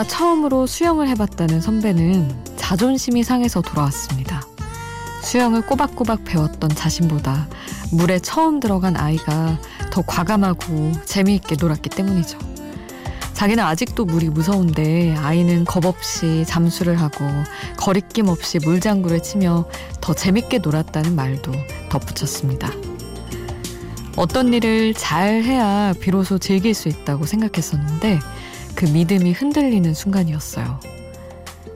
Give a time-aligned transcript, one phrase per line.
[0.00, 4.42] 아이와 처음으로 수영을 해봤다는 선배는 자존심이 상해서 돌아왔습니다.
[5.22, 7.48] 수영을 꼬박꼬박 배웠던 자신보다
[7.92, 9.58] 물에 처음 들어간 아이가
[9.90, 12.38] 더 과감하고 재미있게 놀았기 때문이죠.
[13.34, 17.24] 자기는 아직도 물이 무서운데 아이는 겁 없이 잠수를 하고
[17.76, 19.66] 거리낌 없이 물장구를 치며
[20.00, 21.52] 더 재밌게 놀았다는 말도
[21.90, 22.70] 덧붙였습니다.
[24.16, 28.20] 어떤 일을 잘 해야 비로소 즐길 수 있다고 생각했었는데
[28.74, 30.80] 그 믿음이 흔들리는 순간이었어요.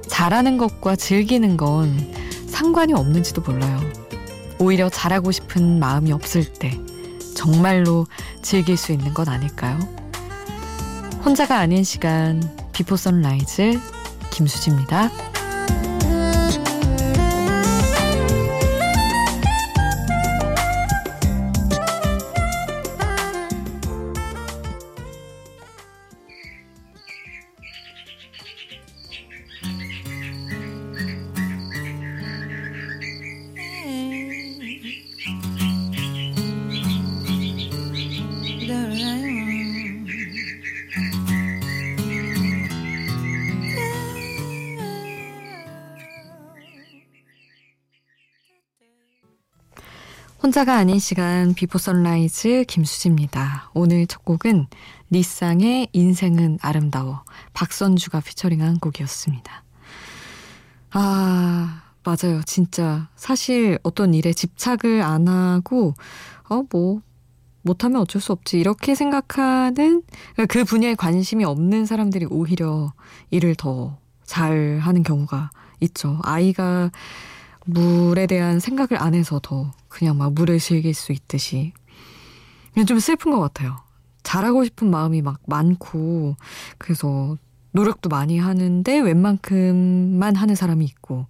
[0.08, 2.12] 잘하는 것과 즐기는 건
[2.46, 3.80] 상관이 없는지도 몰라요.
[4.58, 6.78] 오히려 잘하고 싶은 마음이 없을 때
[7.34, 8.06] 정말로
[8.42, 9.78] 즐길 수 있는 건 아닐까요?
[11.24, 13.78] 혼자가 아닌 시간 Before Sunrise
[14.30, 15.33] 김수지입니다.
[50.54, 53.72] 혼자가 아닌 시간 Before Sunrise 김수지입니다.
[53.74, 54.68] 오늘 첫 곡은
[55.10, 57.24] 리쌍의 인생은 아름다워
[57.54, 59.64] 박선주가 피처링한 곡이었습니다.
[60.92, 62.40] 아 맞아요.
[62.46, 65.94] 진짜 사실 어떤 일에 집착을 안 하고
[66.48, 67.00] 어뭐
[67.62, 70.04] 못하면 어쩔 수 없지 이렇게 생각하는
[70.48, 72.92] 그 분야에 관심이 없는 사람들이 오히려
[73.30, 75.50] 일을 더 잘하는 경우가
[75.80, 76.20] 있죠.
[76.22, 76.92] 아이가
[77.64, 81.72] 물에 대한 생각을 안 해서 더 그냥 막 물을 즐길 수 있듯이.
[82.88, 83.76] 좀 슬픈 것 같아요.
[84.24, 86.34] 잘하고 싶은 마음이 막 많고,
[86.78, 87.36] 그래서
[87.70, 91.28] 노력도 많이 하는데 웬만큼만 하는 사람이 있고,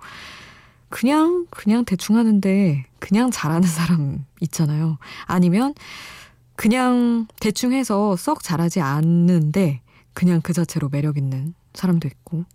[0.89, 4.97] 그냥, 그냥 대충 하는데 그냥 잘하는 사람 있잖아요.
[5.27, 5.75] 아니면
[6.57, 9.83] 그냥 대충 해서 썩 잘하지 않는데
[10.15, 12.47] 그냥 그 자체로 매력 있는 사람도 있고,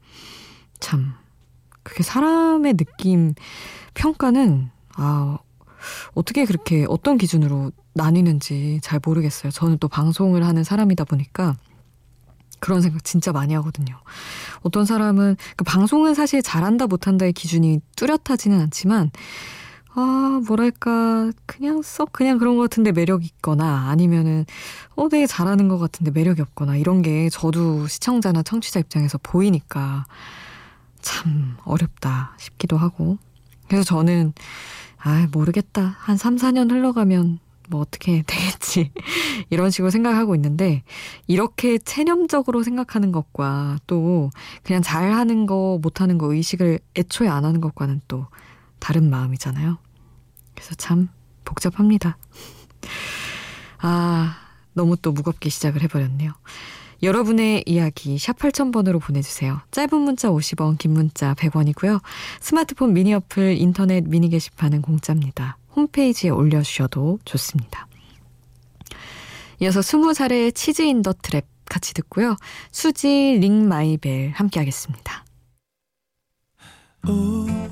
[0.79, 1.13] 참.
[1.83, 3.35] 그게 사람의 느낌,
[3.93, 5.37] 평가는, 아,
[6.13, 9.51] 어떻게 그렇게 어떤 기준으로 나뉘는지 잘 모르겠어요.
[9.51, 11.55] 저는 또 방송을 하는 사람이다 보니까
[12.59, 13.95] 그런 생각 진짜 많이 하거든요.
[14.61, 19.11] 어떤 사람은, 그 방송은 사실 잘한다 못한다의 기준이 뚜렷하지는 않지만,
[19.95, 24.45] 아, 뭐랄까, 그냥 썩 그냥 그런 것 같은데 매력 있거나 아니면은,
[24.95, 30.05] 어, 되게 잘하는 것 같은데 매력이 없거나 이런 게 저도 시청자나 청취자 입장에서 보이니까
[31.01, 33.17] 참 어렵다 싶기도 하고.
[33.67, 34.33] 그래서 저는,
[35.01, 35.95] 아, 모르겠다.
[35.99, 37.39] 한 3, 4년 흘러가면
[37.69, 38.91] 뭐 어떻게 되겠지.
[39.49, 40.83] 이런 식으로 생각하고 있는데,
[41.27, 44.29] 이렇게 체념적으로 생각하는 것과 또
[44.63, 48.27] 그냥 잘하는 거, 못하는 거 의식을 애초에 안 하는 것과는 또
[48.79, 49.77] 다른 마음이잖아요.
[50.53, 51.07] 그래서 참
[51.45, 52.17] 복잡합니다.
[53.79, 54.37] 아,
[54.73, 56.33] 너무 또 무겁게 시작을 해버렸네요.
[57.01, 59.61] 여러분의 이야기 샵 8000번으로 보내주세요.
[59.71, 62.01] 짧은 문자 50원, 긴 문자 100원이고요.
[62.41, 65.57] 스마트폰 미니 어플, 인터넷 미니 게시판은 공짜입니다.
[65.75, 67.87] 홈페이지에 올려주셔도 좋습니다.
[69.61, 72.35] 이어서 20살의 Cheese in the Trap 같이 듣고요.
[72.71, 73.07] 수지
[73.39, 75.23] Ring My Bell 함께 하겠습니다.
[77.07, 77.69] 오늘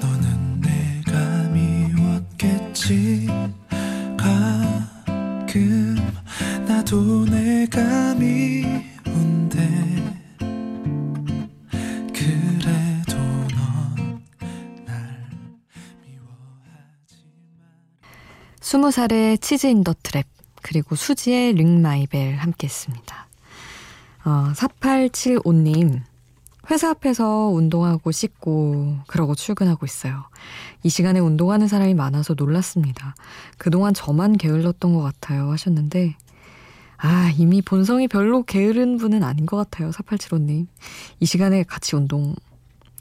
[0.00, 3.28] 너는 내가 미웠겠지
[6.90, 9.60] 나도 내가 미운데
[12.12, 13.16] 그래도
[13.54, 14.18] 넌
[14.84, 15.30] 날
[16.04, 17.30] 미워하지만
[18.60, 20.24] 스무 살의 Cheese in the Trap
[20.62, 23.28] 그리고 수지의 Ring My Bell 함께 했습니다.
[24.24, 26.00] 어, 4875님
[26.72, 30.24] 회사 앞에서 운동하고 씻고 그러고 출근하고 있어요.
[30.82, 33.14] 이 시간에 운동하는 사람이 많아서 놀랐습니다.
[33.58, 36.16] 그동안 저만 게을렀던 것 같아요 하셨는데
[37.02, 40.66] 아 이미 본성이 별로 게으른 분은 아닌 것 같아요 4875님.
[41.18, 42.34] 이 시간에 같이 운동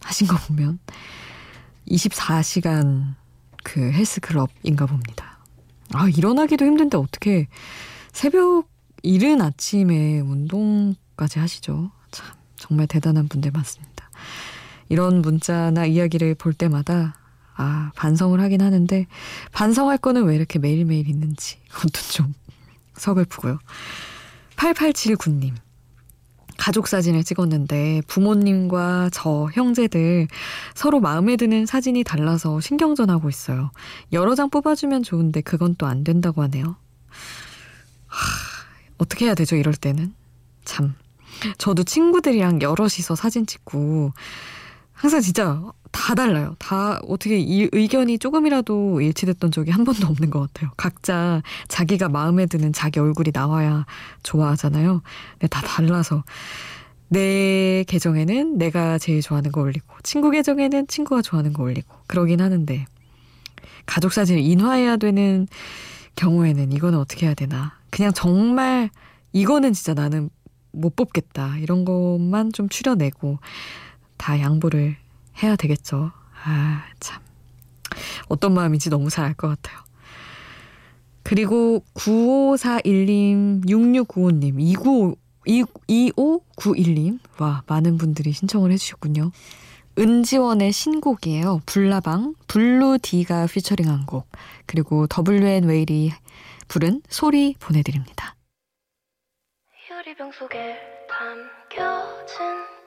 [0.01, 0.79] 하신 거 보면
[1.89, 3.15] 24시간
[3.63, 5.39] 그 헬스클럽인가 봅니다.
[5.93, 7.47] 아 일어나기도 힘든데 어떻게
[8.13, 8.69] 새벽
[9.03, 11.91] 이른 아침에 운동까지 하시죠?
[12.11, 14.09] 참 정말 대단한 분들 많습니다.
[14.87, 17.15] 이런 문자나 이야기를 볼 때마다
[17.55, 19.05] 아, 반성을 하긴 하는데
[19.51, 22.33] 반성할 거는 왜 이렇게 매일매일 있는지 그것도 좀
[22.99, 23.59] 서글프고요.
[24.55, 25.53] 8879님.
[26.57, 30.27] 가족 사진을 찍었는데 부모님과 저 형제들
[30.75, 33.71] 서로 마음에 드는 사진이 달라서 신경전하고 있어요.
[34.11, 36.75] 여러 장 뽑아주면 좋은데 그건 또 안 된다고 하네요.
[38.07, 38.17] 하,
[38.97, 40.13] 어떻게 해야 되죠, 이럴 때는?
[40.65, 40.95] 참.
[41.57, 44.11] 저도 친구들이랑 여럿이서 사진 찍고
[44.99, 46.57] 항상 진짜 다 달라요.
[46.59, 50.71] 다 어떻게 이 의견이 조금이라도 일치됐던 적이 한 번도 없는 것 같아요.
[50.75, 53.85] 각자 자기가 마음에 드는 자기 얼굴이 나와야
[54.23, 55.01] 좋아하잖아요.
[55.31, 56.25] 근데 다 달라서
[57.07, 62.85] 내 계정에는 내가 제일 좋아하는 거 올리고 친구 계정에는 친구가 좋아하는 거 올리고 그러긴 하는데
[63.85, 65.47] 가족 사진을 인화해야 되는
[66.17, 67.73] 경우에는 이거는 어떻게 해야 되나.
[67.89, 68.89] 그냥 정말
[69.31, 70.29] 이거는 진짜 나는
[70.73, 71.57] 못 뽑겠다.
[71.59, 73.39] 이런 것만 좀 추려내고
[74.19, 74.95] 다 양보를
[75.41, 76.11] 해야 되겠죠.
[76.43, 77.21] 아, 참.
[78.27, 79.79] 어떤 마음인지 너무 잘 알 것 같아요.
[81.23, 85.15] 그리고 9541님, 6695님, 29,
[85.47, 87.19] 2591님.
[87.39, 89.31] 와, 많은 분들이 신청을 해주셨군요.
[89.97, 91.61] 은지원의 신곡이에요.
[91.65, 94.27] 불나방, 블루디가 피처링한 곡.
[94.65, 96.11] 그리고 WN 웨일이
[96.67, 98.35] 부른 소리 보내드립니다.
[99.91, 100.77] 유리병 속에
[101.09, 102.37] 담겨진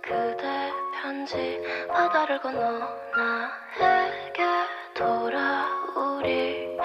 [0.03, 0.71] 그대
[1.03, 2.79] 편지 바다를 건너
[3.17, 4.45] 나에게
[4.95, 6.79] 돌아오리.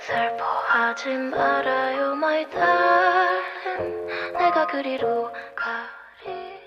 [0.00, 4.08] 슬퍼하지 말아요 my darling.
[4.38, 6.57] 내가 그리로 가리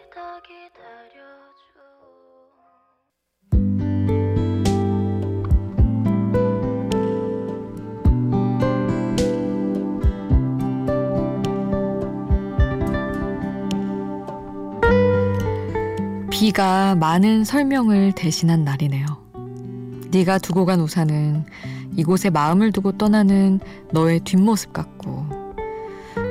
[16.41, 19.05] 비가 많은 설명을 대신한 날이네요.
[20.09, 21.45] 네가 두고 간 우산은
[21.95, 23.59] 이곳에 마음을 두고 떠나는
[23.91, 25.27] 너의 뒷모습 같고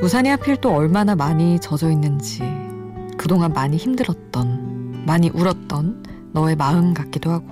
[0.03, 2.43] 우산이 하필 또 얼마나 많이 젖어 있는지
[3.17, 6.03] 그동안 많이 힘들었던 많이 울었던
[6.33, 7.47] 너의 마음 같기도 하고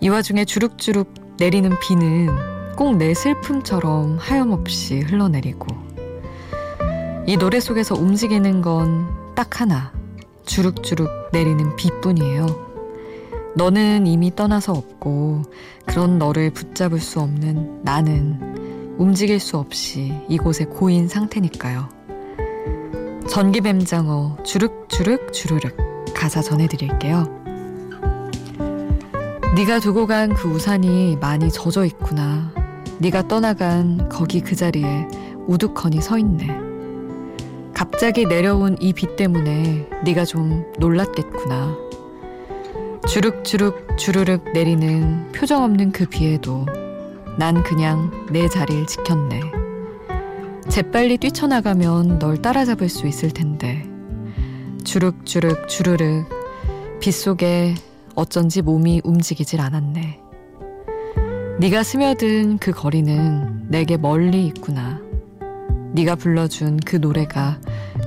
[0.00, 5.68] 이 와중에 주룩주룩 내리는 비는 꼭 내 슬픔처럼 하염없이 흘러내리고
[7.28, 10.01] 이 노래 속에서 움직이는 건 딱 하나
[10.44, 12.46] 주룩주룩 내리는 비뿐이에요.
[13.54, 15.42] 너는 이미 떠나서 없고
[15.86, 21.88] 그런 너를 붙잡을 수 없는 나는 움직일 수 없이 이곳에 고인 상태니까요.
[23.28, 25.76] 전기뱀장어 주룩주룩 주르륵
[26.14, 27.42] 가사 전해드릴게요.
[29.54, 32.52] 네가 두고 간 그 우산이 많이 젖어 있구나.
[32.98, 35.06] 네가 떠나간 거기 그 자리에
[35.46, 36.61] 우두커니 서 있네.
[37.74, 41.76] 갑자기 내려온 이 비 때문에 네가 좀 놀랐겠구나.
[43.08, 46.66] 주룩주룩 주르륵 내리는 표정 없는 그 비에도
[47.38, 49.40] 난 그냥 내 자리를 지켰네.
[50.68, 53.84] 재빨리 뛰쳐나가면 널 따라잡을 수 있을 텐데.
[54.84, 56.28] 주룩주룩 주르륵
[57.00, 57.74] 빗속에
[58.14, 60.20] 어쩐지 몸이 움직이질 않았네.
[61.58, 65.00] 네가 스며든 그 거리는 내게 멀리 있구나.
[65.92, 67.60] 네가 불러준 그 노래가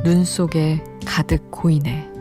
[0.04, 2.15] 눈 속에 가득 고이네.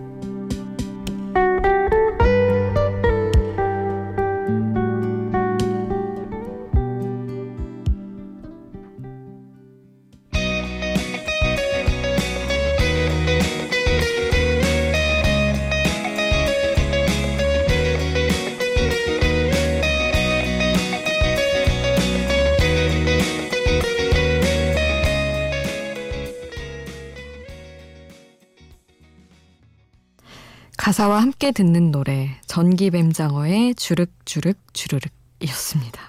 [30.94, 36.00] 가사와 함께 듣는 노래 전기뱀장어의 주륵주륵 주르륵이었습니다.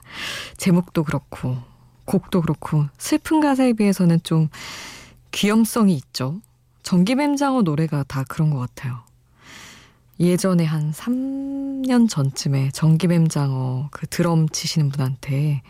[0.57, 1.57] 제목도 그렇고
[2.05, 4.47] 곡도 그렇고 슬픈 가사에 비해서는 좀
[5.31, 6.39] 귀염성이 있죠.
[6.83, 8.99] 전기뱀장어 노래가 다 그런 것 같아요.
[10.19, 15.63] 예전에 한 3년 전쯤에 전기뱀장어 그 드럼 치시는 분한테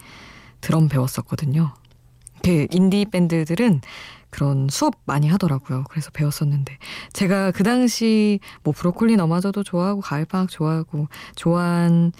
[0.59, 1.73] 드럼 배웠었거든요.
[2.45, 3.81] 그 인디 밴드들은
[4.29, 5.85] 그런 수업 많이 하더라고요.
[5.89, 6.77] 그래서 배웠었는데
[7.13, 12.11] 제가 그 당시 뭐 브로콜리 너마저도 좋아하고 가을방학 좋아하고 좋아한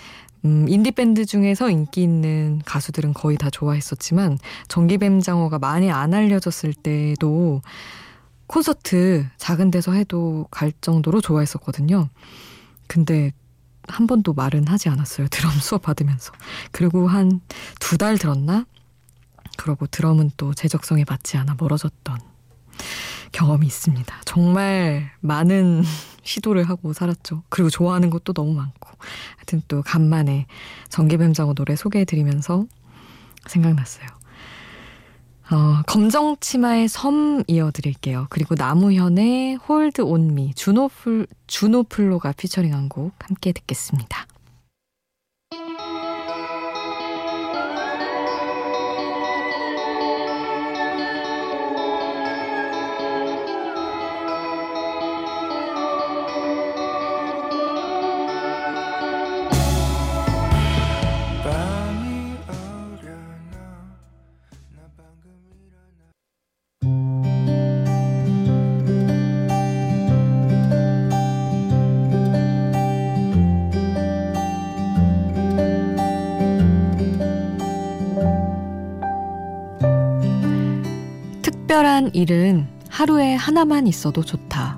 [0.45, 7.61] 음, 인디 밴드 중에서 인기 있는 가수들은 거의 다 좋아했었지만 전기뱀장어가 많이 안 알려졌을 때도
[8.47, 12.09] 콘서트 작은 데서 해도 갈 정도로 좋아했었거든요.
[12.87, 13.31] 근데
[13.87, 15.27] 한 번도 말은 하지 않았어요.
[15.29, 16.31] 드럼 수업 받으면서.
[16.71, 17.41] 그리고 한
[17.79, 18.65] 두 달 들었나?
[19.57, 22.19] 그러고 드럼은 또 제 적성에 맞지 않아 멀어졌던
[23.31, 24.21] 경험이 있습니다.
[24.25, 25.83] 정말 많은
[26.23, 27.43] 시도를 하고 살았죠.
[27.49, 28.89] 그리고 좋아하는 것도 너무 많고.
[29.37, 30.47] 하여튼 또 간만에
[30.89, 32.65] 전기뱀장어 노래 소개해드리면서
[33.45, 34.07] 생각났어요.
[35.51, 38.25] 어, 검정치마의 섬 이어드릴게요.
[38.31, 44.25] 그리고 남우현의 Hold On Me, 주노플, 주노플로가 피처링한 곡 함께 듣겠습니다.
[81.65, 84.77] 특별한 일은 하루에 하나만 있어도 좋다.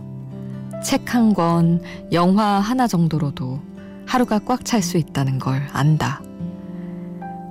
[0.81, 1.81] 책 한 권,
[2.13, 3.59] 영화 하나 정도로도
[4.05, 6.21] 하루가 꽉 찰 수 있다는 걸 안다.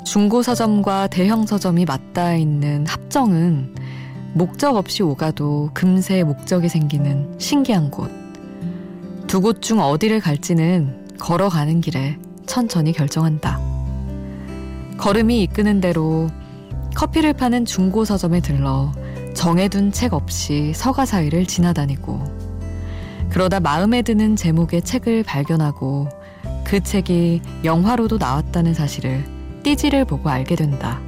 [0.07, 3.75] 중고 서점과 대형 서점이 맞닿아 있는 합정은
[4.33, 8.11] 목적 없이 오가도 금세 목적이 생기는 신기한 곳.
[9.26, 12.16] 두 곳 중 어디를 갈지는 걸어가는 길에
[12.47, 13.61] 천천히 결정한다.
[14.97, 16.31] 걸음이 이끄는 대로
[16.95, 18.93] 커피를 파는 중고 서점에 들러
[19.37, 22.25] 정해둔 책 없이 서가 사이를 지나다니고
[23.28, 26.09] 그러다 마음에 드는 제목의 책을 발견하고
[26.64, 29.25] 그 책이 영화로도 나왔다는 사실을
[29.62, 31.00] 띠지를 보고 알게 된다.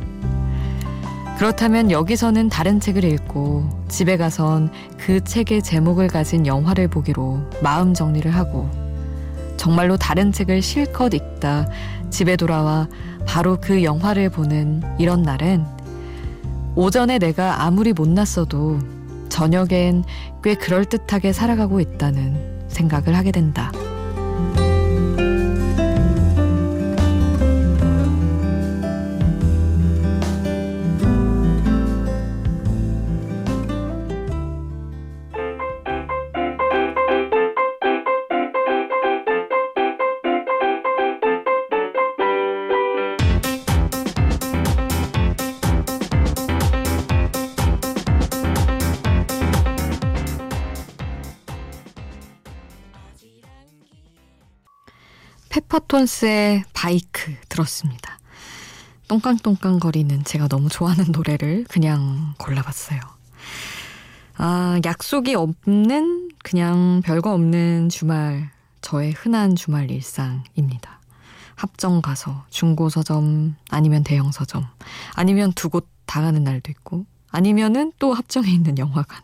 [1.39, 8.31] 그렇다면 여기서는 다른 책을 읽고 집에 가선 그 책의 제목을 가진 영화를 보기로 마음 정리를
[8.31, 8.69] 하고
[9.57, 11.67] 정말로 다른 책을 실컷 읽다
[12.11, 12.89] 집에 돌아와
[13.27, 15.78] 바로 그 영화를 보는 이런 날엔
[16.75, 18.79] 오전에 내가 아무리 못났어도
[19.29, 20.05] 저녁엔
[20.43, 23.73] 꽤 그럴듯하게 살아가고 있다는 생각을 하게 된다.
[55.51, 58.19] 페퍼톤스의 바이크 들었습니다.
[59.09, 63.01] 똥깡똥깡 거리는 제가 너무 좋아하는 노래를 그냥 골라봤어요.
[64.37, 68.51] 아, 약속이 없는 그냥 별거 없는 주말,
[68.83, 71.01] 저의 흔한 주말 일상입니다.
[71.57, 74.67] 합정 가서 중고 서점 아니면 대형 서점
[75.15, 79.21] 아니면 두 곳 다 가는 날도 있고 아니면은 또 합정에 있는 영화관.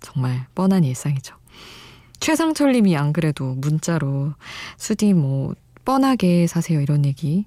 [0.00, 1.36] 정말 뻔한 일상이죠.
[2.20, 4.32] 최상철 님이 안 그래도 문자로
[4.76, 7.46] 수디 뭐 뻔하게 사세요 이런 얘기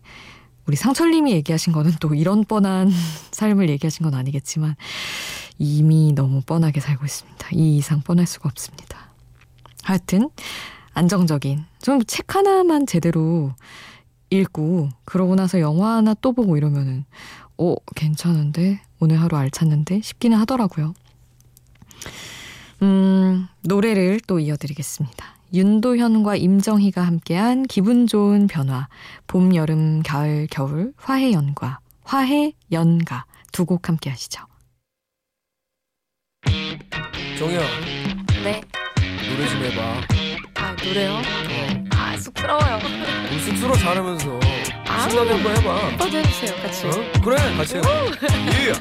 [0.66, 2.90] 우리 상철 님이 얘기하신 거는 또 이런 뻔한
[3.32, 4.76] 삶을 얘기하신 건 아니겠지만
[5.58, 7.50] 이미 너무 뻔하게 살고 있습니다.
[7.54, 9.12] 이 이상 뻔할 수가 없습니다.
[9.84, 10.30] 하여튼
[10.94, 13.54] 안정적인 좀 책 하나만 제대로
[14.30, 17.06] 읽고 그러고 나서 영화 하나 또 보고 이러면은
[17.58, 20.94] 어 괜찮은데 오늘 하루 알찼는데 싶기는 하더라고요.
[22.82, 25.36] 음, 노래를 또 이어드리겠습니다.
[25.54, 28.88] 윤도현과 임정희가 함께한 기분 좋은 변화,
[29.28, 34.46] 봄, 여름, 가을, 겨울, 화해 연과, 화해 연가 두 곡 함께 하시죠.
[37.38, 37.60] 정희야.
[38.44, 38.62] 네.
[39.30, 40.02] 노래 좀 해봐.
[40.56, 41.12] 아, 노래요?
[41.16, 41.84] 어.
[41.92, 42.80] 아, 쑥스러워요.
[43.30, 44.40] 우리 쑥스러 잘하면서
[44.88, 45.10] 아.
[45.10, 45.88] 신나게 한번 해봐.
[45.90, 46.88] 한번 해주세요, 같이.
[46.88, 46.92] 어?
[47.24, 47.82] 그래, 같이 해.
[47.82, 48.74] 예.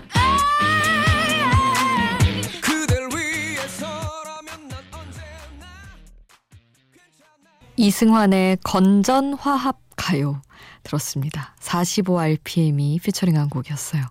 [7.80, 10.42] 이승환의 건전 화합 가요
[10.82, 11.54] 들었습니다.
[11.60, 14.02] 45rpm이 피처링한 곡이었어요.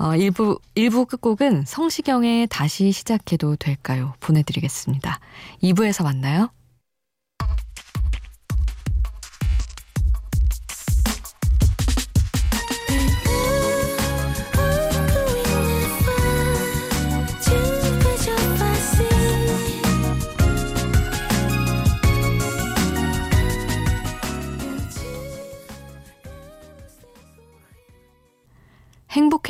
[0.00, 4.14] 어, 일부, 일부 끝곡은 성시경의 다시 시작해도 될까요?
[4.18, 5.20] 보내드리겠습니다.
[5.62, 6.50] 2부에서 만나요.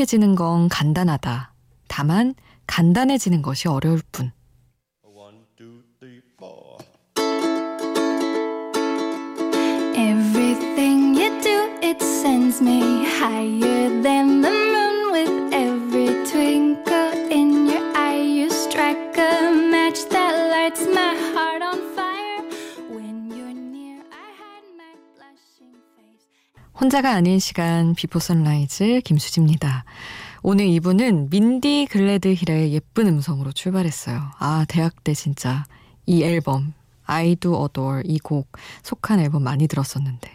[0.00, 1.52] 행복해지는 건 간단하다.
[1.88, 2.34] 다만
[2.66, 4.32] 간단해지는 것이 어려울 뿐.
[9.94, 14.59] Everything you do, it sends me higher than the
[26.80, 29.84] 혼자가 아닌 시간 Before Sunrise 김수지입니다.
[30.42, 34.18] 오늘 이분은 민디 글레드힐의 예쁜 음성으로 출발했어요.
[34.38, 35.64] 아, 대학 때 진짜
[36.06, 36.72] 이 앨범
[37.04, 38.48] I Do Adore 이 곡
[38.82, 40.30] 속한 앨범 많이 들었었는데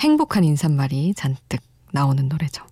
[0.00, 1.60] 행복한 인사말이 잔뜩
[1.92, 2.64] 나오는 노래죠.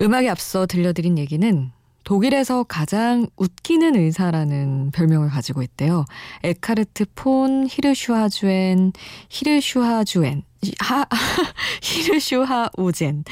[0.00, 1.70] 음악에 앞서 들려드린 얘기는
[2.02, 6.04] 독일에서 가장 웃기는 의사라는 별명을 가지고 있대요.
[6.42, 8.92] 에카르트 폰 히르슈하우젠
[9.30, 10.42] 히르슈하주엔
[10.78, 11.06] 하
[11.82, 13.24] 히르슈하우젠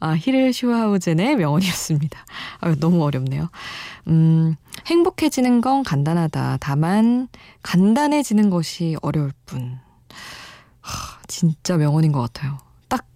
[0.00, 2.24] 아 히르슈하우젠의 명언이었습니다.
[2.60, 3.50] 아 너무 어렵네요.
[4.08, 4.56] 음
[4.86, 6.58] 행복해지는 건 간단하다.
[6.60, 7.28] 다만
[7.62, 9.78] 간단해지는 것이 어려울 뿐.
[10.80, 12.58] 하, 진짜 명언인 것 같아요.
[12.88, 13.06] 딱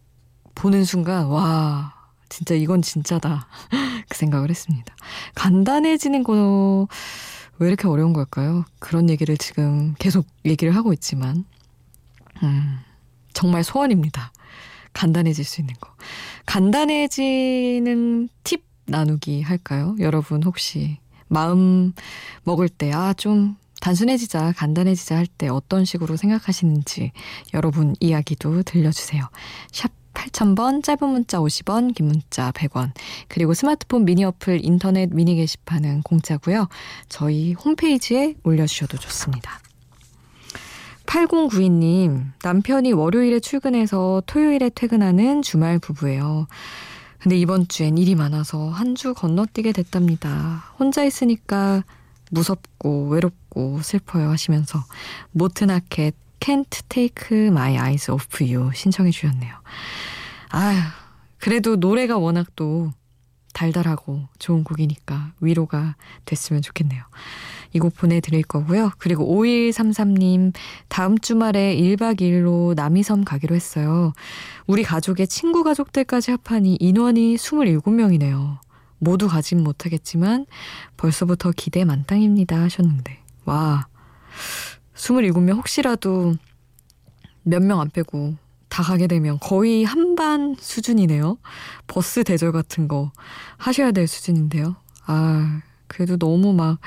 [0.55, 1.95] 보는 순간 와
[2.29, 3.49] 진짜 이건 진짜다.
[4.09, 4.95] 그 생각을 했습니다.
[5.35, 6.87] 간단해지는 거
[7.59, 8.65] 왜 이렇게 어려운 걸까요?
[8.79, 11.45] 그런 얘기를 지금 계속 얘기를 하고 있지만,
[12.43, 12.79] 음,
[13.35, 14.33] 정말 소원입니다.
[14.95, 15.91] 간단해질 수 있는 거.
[16.47, 19.97] 간단해지는 팁 나누기 할까요?
[19.99, 20.99] 여러분 혹시
[21.29, 21.93] 마음
[22.45, 27.13] 먹을 때, 아, 좀 단순해지자, 간단해지자 할 때 어떤 식으로 생각하시는지
[27.53, 29.29] 여러분 이야기도 들려주세요.
[29.73, 32.93] 샵 8000번, 짧은 문자 50원, 긴 문자 100원.
[33.29, 36.69] 그리고 스마트폰 미니 어플 인터넷 미니 게시판은 공짜고요.
[37.09, 39.59] 저희 홈페이지에 올려주셔도 좋습니다.
[41.15, 46.49] 8092님, 남편이 월요일에 출근해서 토요일에 퇴근하는 주말 부부예요.
[47.21, 50.65] 근데 이번 주엔 일이 많아서 한 주 건너뛰게 됐답니다.
[50.77, 51.85] 혼자 있으니까
[52.33, 54.83] 무섭고 외롭고 슬퍼요 하시면서
[55.31, 59.55] 모트나켓 Can't Take My Eyes Off You 신청해 주셨네요.
[60.51, 60.81] 아휴,
[61.39, 62.91] 그래도 노래가 워낙 또
[63.53, 65.95] 달달하고 좋은 곡이니까 위로가
[66.25, 67.05] 됐으면 좋겠네요.
[67.75, 68.93] 이 곡 보내드릴 거고요.
[68.99, 70.53] 그리고 5133님,
[70.89, 74.13] 다음 주말에 1박 2일로 남이섬 가기로 했어요.
[74.67, 78.59] 우리 가족의 친구 가족들까지 합하니 인원이 27명이네요.
[78.99, 80.47] 모두 가진 못하겠지만
[80.97, 83.19] 벌써부터 기대 만땅입니다 하셨는데.
[83.45, 83.87] 와,
[84.95, 86.37] 27명 혹시라도
[87.43, 88.37] 몇 명 안 빼고
[88.69, 91.37] 다 가게 되면 거의 한반 수준이네요.
[91.87, 93.13] 버스 대절 같은 거
[93.59, 94.77] 하셔야 될 수준인데요.
[95.07, 96.79] 아, 그래도 너무 막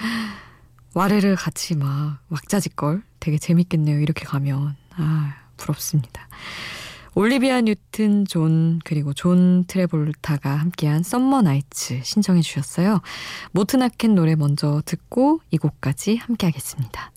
[0.98, 4.00] 와레를 같이 막 왁자지껄 되게 재밌겠네요.
[4.00, 4.76] 이렇게 가면.
[4.96, 6.28] 아, 부럽습니다.
[7.14, 13.02] 올리비아 뉴튼 존 그리고 존 트라볼타가 함께한 Summer Nights 신청해 주셨어요.
[13.52, 17.12] 모트나켄 노래 먼저 듣고 이 곡까지 함께 하겠습니다.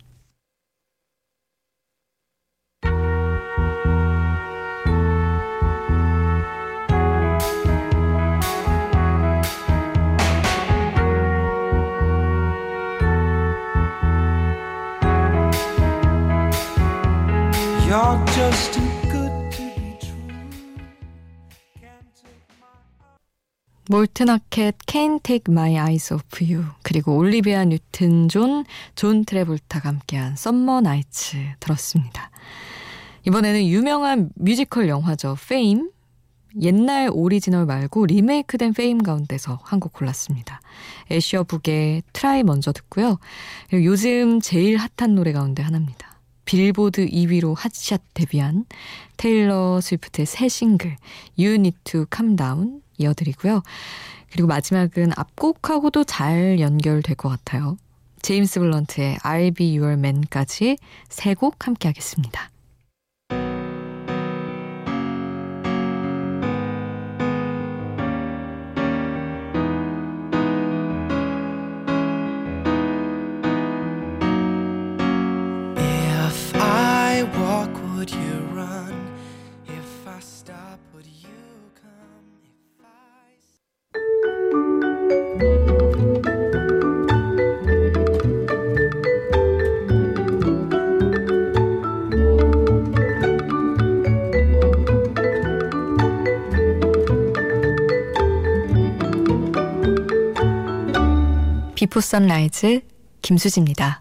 [23.89, 30.37] 몰튼 하켓 Can't Take My Eyes Off You 그리고 올리비아 뉴튼 존, 존 트래볼타가 함께한
[30.37, 32.31] Summer Nights 들었습니다.
[33.27, 35.37] 이번에는 유명한 뮤지컬 영화죠.
[35.49, 35.91] Fame.
[36.61, 40.61] 옛날 오리지널 말고 리메이크된 Fame 가운데서 한 곡 골랐습니다.
[41.11, 43.19] 애쉬어 북의 Try 먼저 듣고요.
[43.73, 46.10] 요즘 제일 핫한 노래 가운데 하나입니다.
[46.51, 48.65] 빌보드 2위로 핫샷 데뷔한
[49.17, 50.97] 테일러 스위프트의 새 싱글
[51.39, 53.63] You Need to Calm Down 이어드리고요.
[54.33, 57.77] 그리고 마지막은 앞곡하고도 잘 연결될 것 같아요.
[58.23, 60.77] 제임스 블런트의 I'll Be Your Man까지
[61.09, 62.51] 세 곡 함께 하겠습니다.
[101.91, 102.83] 비포 선라이즈
[103.21, 104.01] 김수지입니다.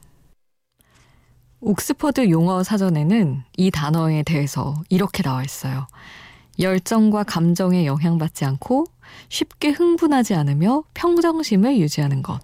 [1.60, 5.88] 옥스퍼드 용어 사전에는 이 단어에 대해서 이렇게 나와 있어요.
[6.60, 8.86] 열정과 감정에 영향받지 않고
[9.30, 12.40] 쉽게 흥분하지 않으며 평정심을 유지하는 것.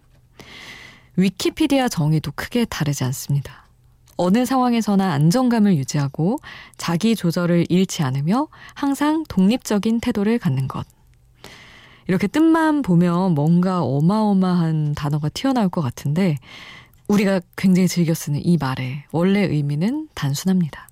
[1.16, 3.68] 위키피디아 정의도 크게 다르지 않습니다.
[4.18, 6.40] 어느 상황에서나 안정감을 유지하고
[6.76, 10.88] 자기 조절을 잃지 않으며 항상 독립적인 태도를 갖는 것.
[12.08, 16.38] 이렇게 뜻만 보면 뭔가 어마어마한 단어가 튀어나올 것 같은데
[17.08, 20.90] 우리가 굉장히 즐겨 쓰는 이 말의 원래 의미는 단순합니다.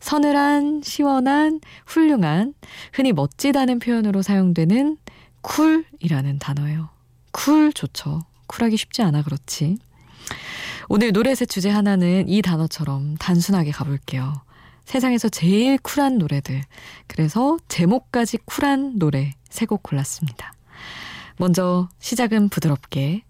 [0.00, 2.54] 서늘한, 시원한, 훌륭한,
[2.92, 4.96] 흔히 멋지다는 표현으로 사용되는
[5.42, 6.88] cool이라는 단어예요.
[7.32, 8.20] Cool 좋죠.
[8.46, 9.76] 쿨하기 쉽지 않아 그렇지.
[10.88, 14.32] 오늘 노래 셋 주제 하나는 이 단어처럼 단순하게 가볼게요.
[14.84, 16.62] 세상에서 제일 쿨한 노래들.
[17.06, 20.52] 그래서 제목까지 쿨한 노래 세 곡 골랐습니다.
[21.36, 23.22] 먼저 시작은 부드럽게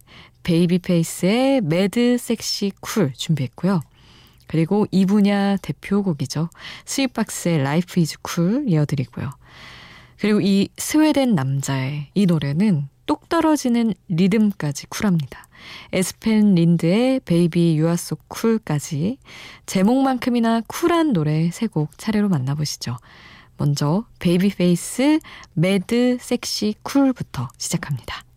[0.42, 3.80] 베이비 페이스의 Mad Sexy Cool 준비했고요.
[4.46, 6.48] 그리고 이 분야 대표곡이죠.
[6.86, 9.30] 스윗박스의 Life Is Cool 이어드리고요.
[10.18, 15.46] 그리고 이 스웨덴 남자의 이 노래는 똑 떨어지는 리듬까지 쿨합니다.
[15.92, 19.18] 에스펜 린드의 Baby You're So Cool까지
[19.66, 22.96] 제목만큼이나 쿨한 노래 세 곡 차례로 만나보시죠.
[23.58, 25.18] 먼저 베이비 페이스
[25.54, 28.27] Mad Sexy Cool부터 시작합니다.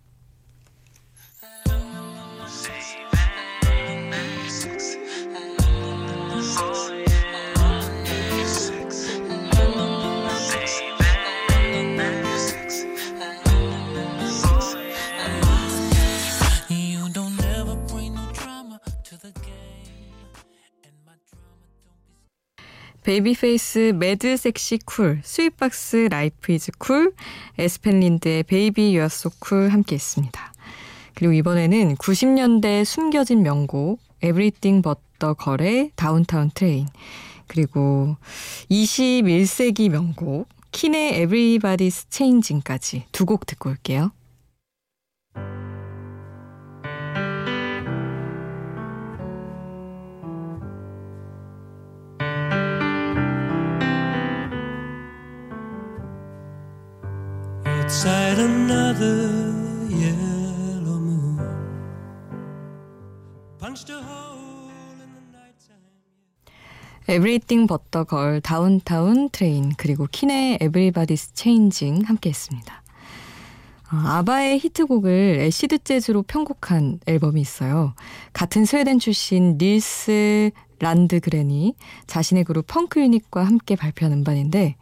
[23.11, 27.13] 베이비 페이스 Mad Sexy Cool, 스윗박스 Life Is Cool,
[27.57, 30.53] 에스펜 린드의 Baby You're So Cool 함께 했습니다.
[31.13, 36.87] 그리고 이번에는 90년대 숨겨진 명곡 Everything But The Girl의 Downtown Train
[37.47, 38.15] 그리고
[38.69, 44.13] 21세기 명곡 킨의 Everybody's Changing까지 두 곡 듣고 올게요.
[57.91, 59.27] Outside another
[59.89, 61.37] yellow moon.
[63.59, 65.83] Punched a hole in the nighttime.
[67.09, 72.81] Everything But The Girl Downtown Train 그리고 킨의 Everybody's Changing 함께 했습니다.
[73.91, 77.93] 어, 아바의 히트곡을 acid 재즈로 편곡한 앨범이 있어요.
[78.31, 81.75] 같은 스웨덴 출신 닐스 란드그렌이
[82.07, 84.77] 자신의 그룹 Funk Unit과 함께 발표한 음반인데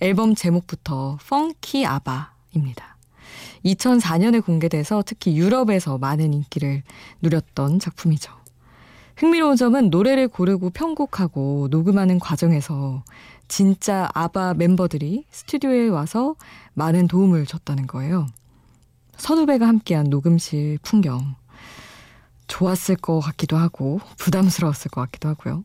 [0.00, 2.96] 앨범 제목부터 펑키 아바 입니다.
[3.64, 6.82] 2004년에 공개돼서 특히 유럽에서 많은 인기를
[7.22, 8.32] 누렸던 작품이죠.
[9.16, 13.04] 흥미로운 점은 노래를 고르고 편곡하고 녹음하는 과정에서
[13.46, 16.34] 진짜 아바 멤버들이 스튜디오에 와서
[16.74, 18.26] 많은 도움을 줬다는 거예요.
[19.16, 21.36] 선후배가 함께한 녹음실 풍경.
[22.48, 25.64] 좋았을 것 같기도 하고 부담스러웠을 것 같기도 하고요.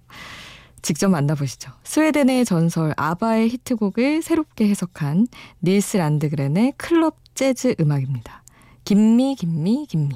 [0.87, 1.69] 직접 만나보시죠.
[1.83, 5.27] 스웨덴의 전설 아바의 히트곡을 새롭게 해석한
[5.61, 8.41] 닐스 란드그렌의 클럽 재즈 음악입니다.
[8.85, 10.15] 김미 김미 김미.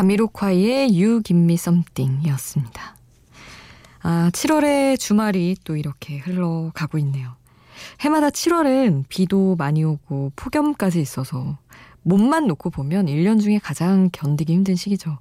[0.00, 2.96] 자미로콰이의 You Give Me Something이었습니다.
[4.02, 7.34] 아, 7월의 주말이 또 이렇게 흘러가고 있네요.
[8.00, 11.58] 해마다 7월은 비도 많이 오고 폭염까지 있어서
[12.02, 15.18] 몸만 놓고 보면 1년 중에 가장 견디기 힘든 시기죠.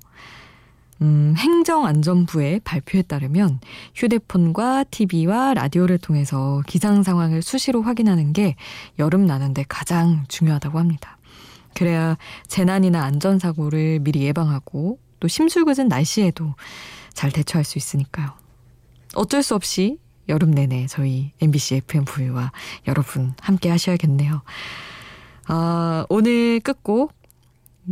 [1.01, 3.59] 음, 행정안전부의 발표에 따르면
[3.95, 8.55] 휴대폰과 TV와 라디오를 통해서 기상 상황을 수시로 확인하는 게
[8.97, 11.18] 여름 나는데 가장 중요하다고 합니다.
[11.73, 16.55] 그래야 재난이나 안전사고를 미리 예방하고 또 심술궂은 날씨에도
[17.13, 18.31] 잘 대처할 수 있으니까요.
[19.15, 19.97] 어쩔 수 없이
[20.29, 22.51] 여름 내내 저희 MBC FM과
[22.87, 24.41] 여러분 함께 하셔야겠네요.
[25.47, 27.13] 아, 오늘 끝곡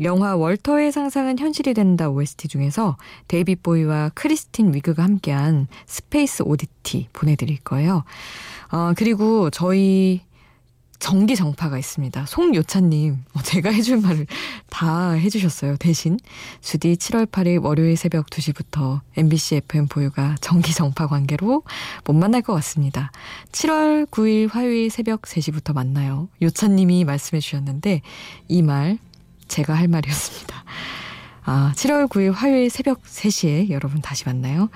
[0.04, 7.58] 영화 월터의 상상은 현실이 된다 OST 중에서 데이빗 보위와 크리스틴 위그가 함께한 Space Oddity 보내드릴
[7.62, 8.04] 거예요.
[8.70, 10.22] 아, 그리고 저희
[11.00, 12.26] 정기 정파가 있습니다.
[12.26, 14.26] 송요찬님, 어, 제가 해줄 말을
[14.70, 15.78] 다 해주셨어요.
[15.78, 16.20] 대신
[16.62, 21.64] 주디 7월 8일 월요일 새벽 2시부터 MBC FM 보유가 정기 정파 관계로
[22.06, 23.12] 못 만날 것 같습니다.
[23.52, 26.30] 7월 9일 화요일 새벽 3시부터 만나요.
[26.42, 28.02] 요찬님이 말씀해 주셨는데
[28.48, 28.98] 이 말
[29.48, 30.64] 제가 할 말이었습니다.
[31.46, 34.70] 아, 7월 9일 화요일 새벽 3시에 여러분 다시 만나요.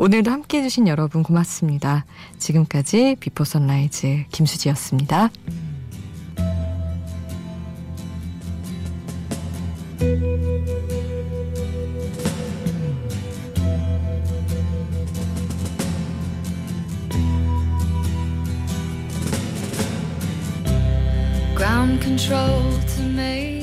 [0.00, 2.06] 오늘도 함께 해주신 여러분 고맙습니다.
[2.38, 5.28] 지금까지 비포 선라이즈 김수지였습니다.
[21.58, 23.59] ground control to make